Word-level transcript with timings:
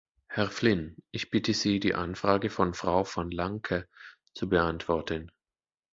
Herr 0.29 0.49
Flynn, 0.49 0.95
ich 1.11 1.29
bitte 1.29 1.53
Sie, 1.53 1.79
die 1.79 1.93
Anfrage 1.93 2.49
von 2.49 2.73
Frau 2.73 3.05
Van 3.05 3.29
Lancker 3.29 3.85
zu 4.33 4.49
beantworten. 4.49 5.31